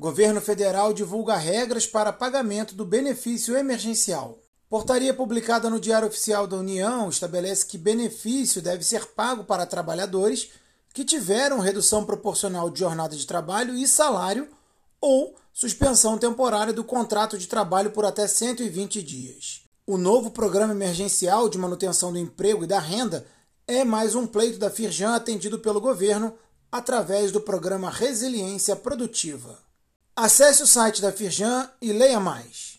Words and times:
Governo 0.00 0.40
federal 0.40 0.94
divulga 0.94 1.36
regras 1.36 1.86
para 1.86 2.10
pagamento 2.10 2.74
do 2.74 2.86
benefício 2.86 3.54
emergencial. 3.54 4.38
Portaria 4.66 5.12
publicada 5.12 5.68
no 5.68 5.78
Diário 5.78 6.08
Oficial 6.08 6.46
da 6.46 6.56
União 6.56 7.10
estabelece 7.10 7.66
que 7.66 7.76
benefício 7.76 8.62
deve 8.62 8.82
ser 8.82 9.08
pago 9.08 9.44
para 9.44 9.66
trabalhadores 9.66 10.52
que 10.94 11.04
tiveram 11.04 11.58
redução 11.60 12.06
proporcional 12.06 12.70
de 12.70 12.80
jornada 12.80 13.14
de 13.14 13.26
trabalho 13.26 13.76
e 13.76 13.86
salário 13.86 14.48
ou 15.02 15.36
suspensão 15.52 16.16
temporária 16.16 16.72
do 16.72 16.82
contrato 16.82 17.36
de 17.36 17.46
trabalho 17.46 17.90
por 17.90 18.06
até 18.06 18.26
120 18.26 19.02
dias. 19.02 19.64
O 19.86 19.98
novo 19.98 20.30
Programa 20.30 20.72
Emergencial 20.72 21.46
de 21.46 21.58
Manutenção 21.58 22.10
do 22.10 22.18
Emprego 22.18 22.64
e 22.64 22.66
da 22.66 22.80
Renda 22.80 23.26
é 23.66 23.84
mais 23.84 24.14
um 24.14 24.26
pleito 24.26 24.58
da 24.58 24.70
Firjan 24.70 25.14
atendido 25.14 25.58
pelo 25.58 25.78
governo 25.78 26.32
através 26.72 27.30
do 27.30 27.42
programa 27.42 27.90
Resiliência 27.90 28.74
Produtiva. 28.74 29.68
Acesse 30.22 30.62
o 30.62 30.66
site 30.66 31.00
da 31.00 31.10
Firjan 31.10 31.66
e 31.80 31.94
leia 31.94 32.20
mais. 32.20 32.69